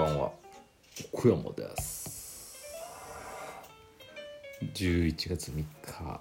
[0.00, 0.32] ばんは。
[1.12, 2.56] 小山です。
[4.74, 6.20] 11月3日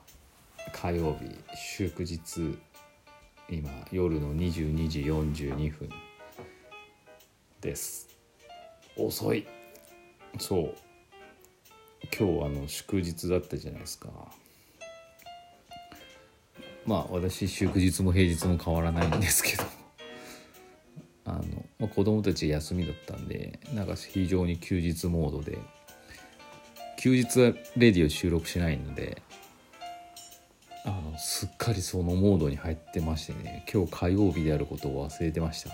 [0.73, 2.57] 火曜日祝日
[3.49, 5.89] 今夜の22時42分
[7.61, 8.09] です。
[8.97, 9.47] 遅い。
[10.39, 10.75] そう
[12.17, 14.09] 今日あの祝日だったじゃないですか。
[16.85, 19.78] まあ私祝日も平日も変わらないんですけど
[21.99, 25.59] 子供たち休みだったんでなんか非常に休日モードで。
[26.97, 29.21] 休日はレディを収録しないので
[30.85, 35.71] あのすっかりそのモードに入ってましてね今日火曜日であることを忘れてました。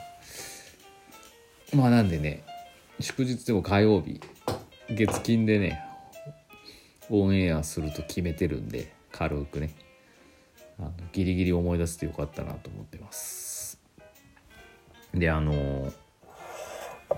[1.75, 2.43] まあなんでね
[2.99, 4.19] 祝日でも火曜日
[4.89, 5.79] 月金でね
[7.09, 9.75] オンエアすると決めてるんで軽くね
[10.79, 13.79] あのギリギリ思い出せてよかったなと思ってます。
[15.11, 15.91] であの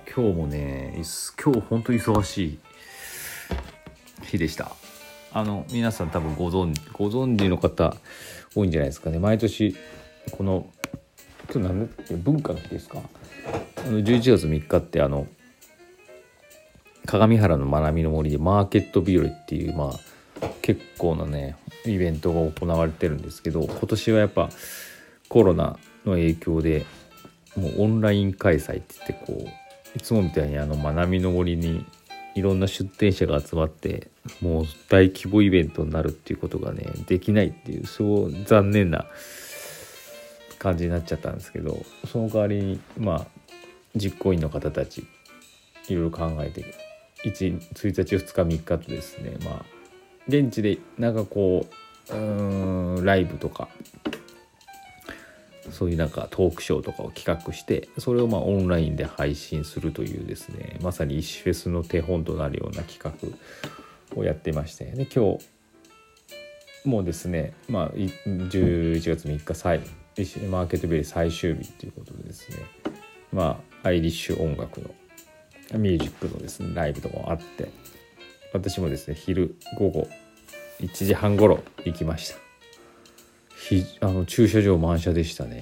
[0.06, 2.60] 今日もね今日本当に忙しい
[4.24, 4.72] 日でした。
[5.34, 7.96] あの皆さん多分ご存ご存知の方
[8.56, 9.20] 多いんじゃないですかね。
[9.20, 9.76] 毎年
[10.32, 10.68] この
[11.54, 13.02] 今日何だっけ文化の日ですか？
[13.78, 15.28] あの11月3日ってあの
[17.06, 19.92] 鏡原の学びの森でマーケット日和っていうま
[20.42, 24.50] あ結構なねイベントが行われてるんですけど今年はやっぱ
[25.30, 26.86] コロナの影響で
[27.56, 31.86] もうオンライン開催って言ってこういつもみたいにあの学びの森に
[32.36, 34.10] いろんな出店者が集まって
[34.42, 39.06] もう大規模イベントになるっていうことがねできないっていうそう残念な
[40.60, 43.28] 感じになっちゃったんですけどその代わりにまあ
[43.96, 45.06] 実行委員の方たち
[45.88, 46.66] いろいろ考えて
[47.26, 49.66] 1, 1日2日3日とですねまあ
[50.28, 51.66] 現地でなんかこ
[52.10, 53.68] ううんライブとか
[55.72, 65.46] そういうなんかトークショーとかを企画してそれをまあオンラインで配信するというですねまさに石フェスの手本となるような企画をやってましてで今日
[66.88, 69.80] もうですねまあ11月3日最
[70.50, 72.58] マーケットベリー最終日ということでですね
[73.32, 74.90] まあアイリッシュ音楽の
[75.78, 77.72] ミュージックのですねライブとかもあって
[78.54, 80.08] 私もですね昼午後
[80.80, 82.47] 1時半頃行きました。
[83.70, 85.62] ひあの駐車場満車でしたね。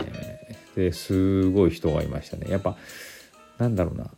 [0.76, 2.52] ですごい人がいましたね。
[2.52, 2.76] やっぱ
[3.58, 4.12] なんだろうな。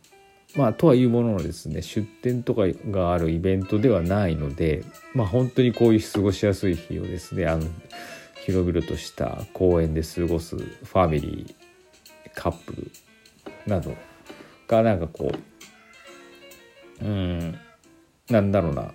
[0.56, 4.82] まあとはいうもののですね出店とかがあるイベントではないので
[5.14, 7.66] まあ本当にこういう過ごしやすい日をですねあの
[8.46, 12.90] 広々とした公園で過ごすファミリーカップル
[13.66, 13.94] など
[14.66, 15.30] がなんかこ
[17.02, 17.58] ううん
[18.30, 18.92] なんだろうな。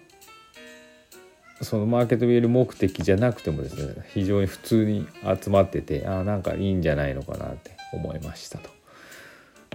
[1.64, 5.08] そのマーケットビル目的じゃなくてもですね非常に普通に
[5.42, 8.70] 集まっててあなんかいいんじゃないのかなって思いましたと。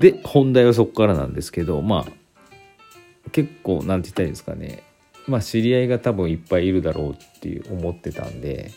[0.00, 4.82] で本題はそこからなんですけどまあ結構何て言ったらいいんですかね
[5.26, 8.70] まあ知り合いが多分いっぱいいるだろうっていう思ってたんで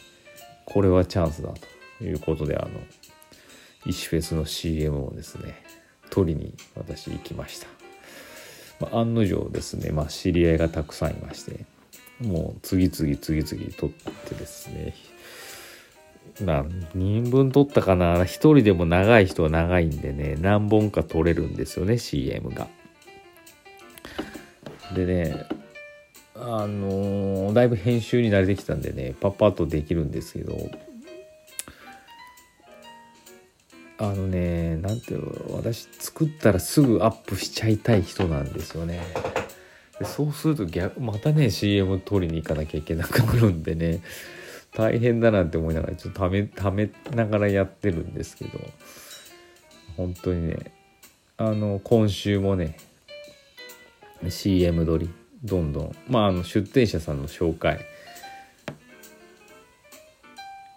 [0.65, 1.53] これはチャンスだ
[1.99, 2.69] ということであの
[3.85, 5.63] 石フェスの CM をですね
[6.09, 7.67] 撮りに私行きました。
[8.81, 11.65] まあ、案の定ですね、まあ、知り合いがたくさんいまして
[12.21, 14.93] もう次々次々取ってですね
[16.39, 22.67] 何人分取ったかな1人でも長い人は長いんでね何本か取れるんですよね CM が。
[24.95, 25.45] でね
[26.35, 30.57] あのー、だいぶ編集に慣れてきたんでねパッパッとできるんですけど
[33.99, 39.01] あのねなんていうの私作ったらすぐアップしちゃいたい人なんですよね。
[40.01, 44.01] でそうすると逆またね CM 撮りに行かなきゃいけなくなるんでね
[44.73, 48.59] 大変だなって思いながらちょっとためためながらやってるんですけど
[49.97, 50.73] 本当にね
[51.37, 52.77] あの今週もね
[54.27, 55.09] CM 撮り
[55.43, 57.85] どんどんまああの出店者さんの紹介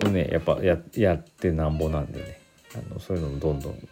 [0.04, 2.40] をねやっぱややってなんぼなんでね
[2.74, 3.88] あのそういうのもどんどん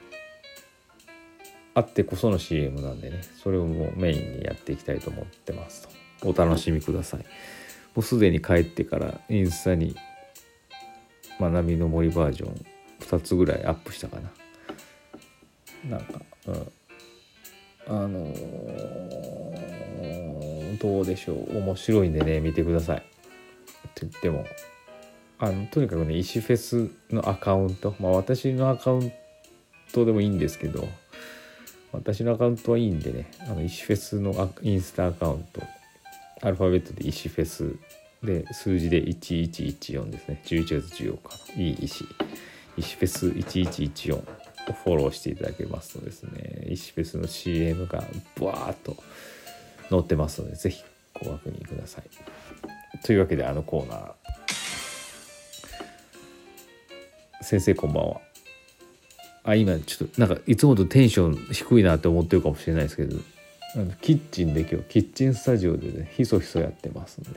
[1.74, 5.88] あってこその CM なんでねそれをもうメインにやっていきたいと思ってます
[6.20, 6.28] と。
[6.28, 7.20] お楽しみください。
[7.20, 9.96] もうすでに帰ってからインスタに
[11.40, 12.64] 学びの森バージョン
[13.00, 14.30] 2つぐらいアップしたかな。
[15.98, 16.72] なんかうん。
[17.88, 21.58] あのー、どうでしょう。
[21.58, 22.98] 面白いんでね見てください。
[22.98, 23.00] っ
[23.94, 24.44] て言っても
[25.38, 27.96] あのとにかくね石フェスのアカウント。
[27.98, 29.12] まあ私のアカウン
[29.92, 30.88] トでもいいんですけど
[31.92, 35.62] 私のアカウントはいいんでねあの石フェスのインスタアカウント。
[36.44, 37.76] アルファベットで石フェス
[38.22, 40.42] で数字で1114ですね。
[40.44, 41.18] 11月14
[41.54, 41.62] 日。
[41.62, 42.04] いい石。
[42.76, 44.22] 石フェス1114
[44.72, 48.04] フォローしていただけますとですね石フェスの CM が
[48.36, 48.96] ブワーッと
[49.90, 50.84] 載ってますのでぜひ
[51.14, 52.04] ご確認ください。
[53.04, 54.12] というわけであのコーナー。
[57.42, 58.31] 先生こんばんは。
[59.44, 63.18] あ今ちょっとなんかいつもとテンション低いなって思ってるかもしれないですけど
[64.00, 67.36] キッチンで今日キッチンスタジオでねひそひそやってますんで、ね、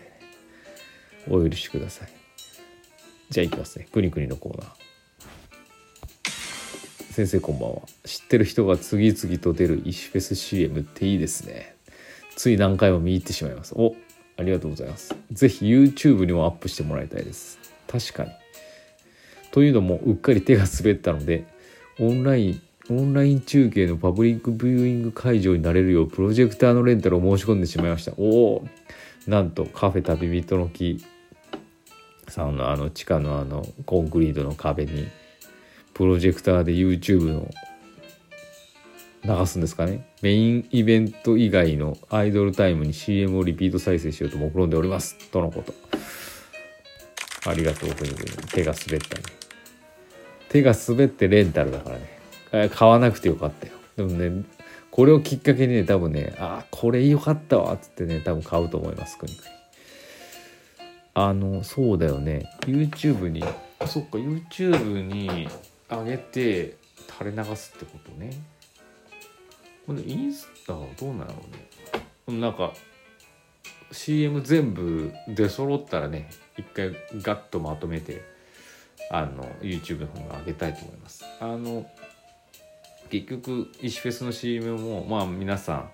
[1.29, 2.09] お許しください。
[3.29, 3.87] じゃあいきますね。
[3.91, 4.85] くにくにのコーナー。
[7.11, 7.81] 先生こんばんは。
[8.03, 11.75] 知ってる人が次々と出る石フェス CM っていいですね。
[12.35, 13.73] つい何回も見入ってしまいます。
[13.75, 13.95] お
[14.37, 15.15] ありがとうございます。
[15.31, 17.57] ぜひ YouTube にもアップしてもらいたいです。
[17.87, 18.31] 確かに。
[19.51, 21.45] というのもうっかり手が滑ったので
[21.99, 28.13] オンラインオンライン中継のパブリックビューイング会場になれるようプロジェクターのレンタルを申し込んでしまいました。
[28.17, 28.67] おお。
[29.25, 31.03] なんとカフェ旅人の木。
[32.27, 35.07] さんのあの地下のあのコンクリートの壁に
[35.93, 37.49] プロジェクターで YouTube の
[39.23, 40.07] 流すんですかね。
[40.21, 45.17] メインイベント以外のアイドルタイムに CM をリピート再生しようと目論んでおります。
[45.31, 45.73] とのこと。
[47.49, 49.44] ありがとうくにくに手が滑ったね。
[50.49, 52.69] 手が滑ってレンタルだからね。
[52.69, 53.73] 買わなくてよかったよ。
[53.97, 54.43] でもね
[54.91, 59.45] これをきっかけにね多分ねあこれよかったわっつってね多分買うと思いますくにくに
[61.13, 62.49] あのそうだよね。
[62.61, 63.43] YouTube に。
[63.85, 65.47] そっか YouTube に
[65.89, 66.77] 上げて
[67.19, 68.31] 垂れ流すってことね。
[69.85, 71.25] これインスタはどうなの
[72.27, 72.39] ね。
[72.39, 72.73] なんか
[73.91, 78.34] CM 全部出揃ったらね一回ガッとまとめて。
[79.09, 81.23] あの YouTube の方に上げたいと思います。
[81.39, 81.85] あの
[83.09, 85.89] 結局石フェスの CM もまあ皆さ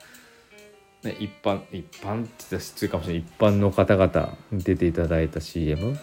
[1.03, 3.24] ん、ね、一般一般って言ったら失礼かもしれない。
[3.24, 5.98] 一般の方々に出ていただいた CM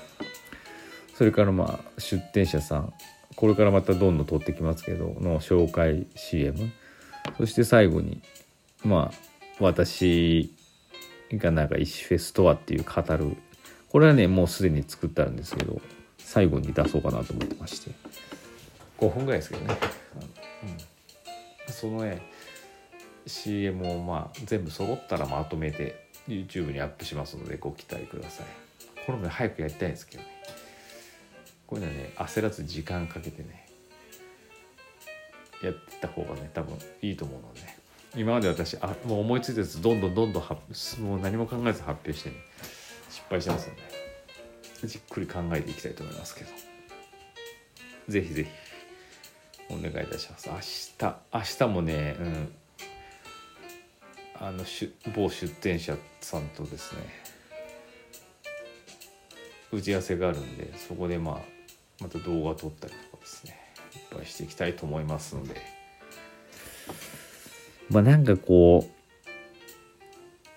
[1.14, 2.92] それからまあ出店者さん。
[3.36, 6.72] これからまたどんどん撮ってきますけどの紹介 CM
[7.36, 8.20] そして最後に
[8.84, 9.16] まあ
[9.60, 10.52] 私
[11.32, 13.36] がなんか石フェスとはっていう語る。
[13.90, 15.80] これはねもうすでに作ってあるんですけど。
[16.18, 17.90] 最後に出そうかなと思ってまして。
[18.98, 19.78] 5分ぐらいですけどね、
[21.66, 22.20] うん、そのね
[23.26, 28.46] CM をまあ全部揃ったらまとめて YouTube にアップしますのでご期待ください。
[29.06, 30.28] これも早くやりたいんですけどね。
[31.66, 33.68] こういうのはね焦らず時間かけてね
[35.62, 37.78] やってた方がね多分いいと思うので、ね、
[38.16, 42.36] 今まで私あもう思いついたやつどんどんどんどんもう何も考えず発表してね
[43.10, 44.07] 失敗してますので
[44.84, 46.50] じっくり考えていきたいと思いますけど。
[48.08, 48.50] ぜひぜひ。
[49.70, 50.48] お願いいたします。
[50.48, 50.56] 明
[50.98, 52.54] 日明日もねうん。
[54.40, 54.64] あの
[55.14, 57.00] 某出店者さんとですね。
[59.70, 61.38] 打ち合わせがあるんでそこでまあ
[62.00, 63.58] また動画撮ったりとかですね。
[63.94, 65.60] いっぱいしていきたいと思いますので。
[67.90, 68.97] まあなんかこう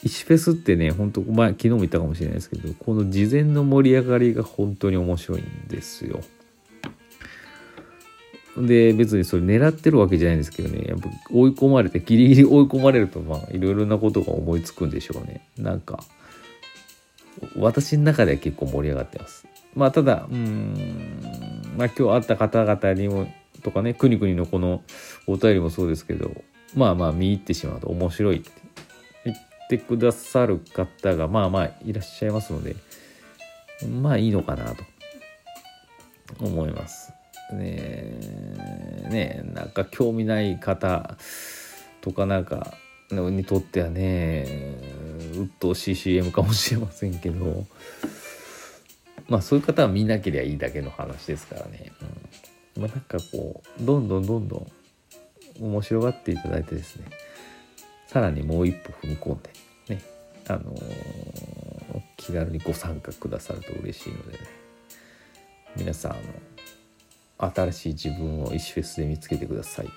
[0.03, 6.21] 石フェスってね本当まあ昨日も言ったかもしれないですけどこの事前の盛り上がりが本当に面白いんですよ。
[8.57, 16.03] で別にそれ狙ってるわけじゃないんですけどねやっぱ追い込まれてギリギリ追い込まれるとまあいろいろなことが思いつくんでしょうねなんか
[17.57, 21.21] 私の中では結構盛り上がってますまあただうん
[21.77, 23.31] まあ今日会った方々にも
[23.63, 24.83] とかねくにくにのこの
[25.27, 26.31] お便りもそうですけど
[26.75, 28.51] まあまあ見入ってしまうと面白いって
[29.75, 32.75] ってくださる方がまあまあいらっしゃいますので
[34.01, 34.83] まあいいのかなと。
[36.39, 37.13] 思います。
[37.53, 38.13] ね
[39.09, 41.17] ねなんか興味ない方
[41.99, 42.73] とかなんか
[43.11, 44.77] にとってはね
[45.33, 47.65] 鬱陶しい CM かもしれませんけど
[49.27, 51.91] まあそういう方は見なければいいだけの話ですからね、
[52.77, 52.83] うん。
[52.83, 54.67] まあ、なんかこうどんどんどんど
[55.59, 57.05] ん面白がっていただいてですね。
[58.11, 59.49] さらにもう一歩踏み込んで
[59.95, 60.01] ね
[60.49, 64.39] あのー、気軽にご参加くださると嬉しいのでね
[65.77, 66.21] 皆さんあの
[67.53, 69.87] 新しい自分を石フェスで見つけてください。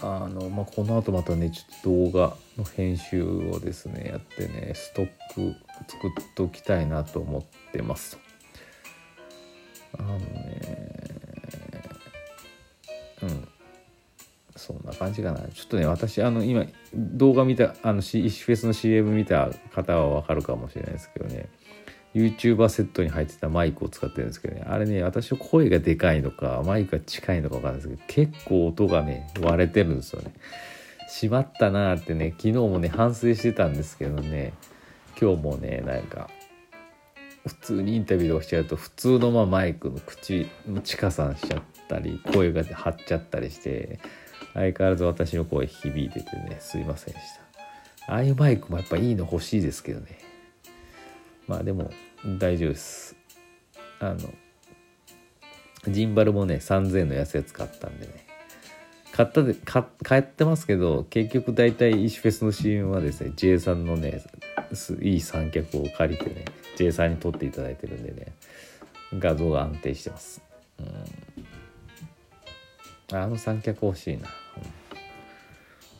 [0.00, 1.62] あの、まあ、この後またね、ちょ
[2.06, 5.54] っと動画の編集をですね、やってね、ストック
[5.86, 8.18] 作っておきたいなと思ってますと。
[9.98, 10.87] あのね、
[14.98, 15.40] 感じかな。
[15.40, 21.48] ちょっとね、私、あの、今、動画見た、あの、石フェスの CM 見た方はわかるかもしれないですけどね、
[22.14, 30.32] YouTuber セットに入ってたマイクを使ってるんですけどね、あれね、私の声がでかいのか、マイクが近いのかわかんないですけど、結構音がね、割れてるんですよね。
[31.08, 34.52] しまったなーってね、昨日もね、反省してたんですけどね、
[35.20, 36.28] 今日もね、なんか、
[37.46, 43.98] 普通にインタビューとかしちゃうと普通のまあマイクの口の近さんしちゃったり声が張っちゃったりして
[44.58, 47.24] 相変わらず私の声響いててねすいませんでし
[48.06, 48.12] た。
[48.12, 50.18] ああいうマイクもやっぱいいの欲しいですけどね。
[51.46, 51.90] まあでも
[52.38, 53.16] 大丈夫です。
[54.00, 54.18] あの
[55.86, 58.26] ジンバルもね3000円の安いやつ買ったんでね。
[59.12, 59.82] 買ったで買
[60.20, 64.22] ってますけど結局大体石フェスの CM はですね J さんのね
[65.02, 66.44] いい三脚を借りてね
[66.76, 68.32] J さんに撮っていただいてるんでね
[69.18, 70.42] 画像が安定してます。
[70.78, 70.86] うん。
[73.16, 74.28] あの三脚欲しいな、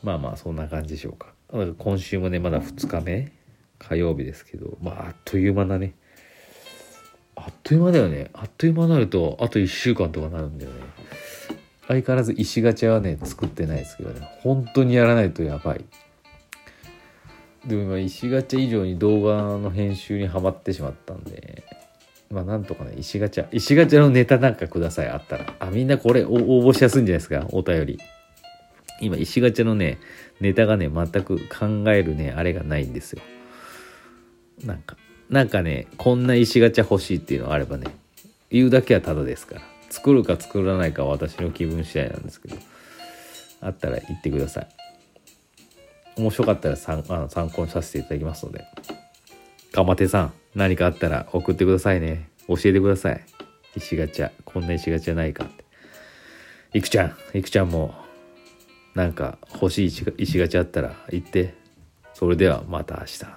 [0.03, 1.33] まあまあそんな感じでしょうか。
[1.77, 3.31] 今週もねまだ2日目
[3.79, 5.93] 火曜日ですけどまああっという間だね。
[7.35, 8.29] あっという間だよね。
[8.33, 10.77] あっという間になるとあと1週間とかなるんだよね。
[11.87, 14.27] 相変わらず石ガチャはね作ってないですけどね。
[14.41, 15.85] 本当にやらないとやばい。
[17.65, 21.63] でも今石ガチャ以上に動画の編集にはまってしまったんで
[22.29, 25.09] まあなんとかね石ガチャ石ガチャのネタなんかください。
[25.09, 25.55] あったら。
[25.59, 27.47] あみんなこれ応募しやすいんじゃないですか？
[27.51, 27.99] お便り。
[29.01, 29.99] 今石ガチャのね
[30.39, 33.21] ネタがね全く考えるねあれがないんですよ。
[34.63, 34.97] なんか
[35.29, 37.87] なんかねこんな石ガチャ欲しいっていうのがあればね
[38.49, 39.61] 言うだけはただですから。
[39.89, 42.55] 作るか作らないかは私の気分次第なんですけど
[43.59, 44.67] あったら言ってください。
[46.15, 48.65] 面白かったら参あの参考にさせていただきますので。
[49.71, 52.29] かまてさん何かあったら送ってくださいね。
[52.47, 53.21] 教えてください。
[53.75, 55.63] 石ガチャこんな石ガチャないかって。
[56.73, 57.95] いくちゃんいくちゃんも
[58.99, 61.53] なんか欲しい石がちあったら行って
[62.13, 63.29] それではまた明日。